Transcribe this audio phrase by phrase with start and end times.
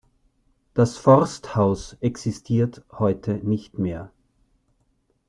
[0.73, 4.11] Das Forsthaus existiert heute nicht mehr.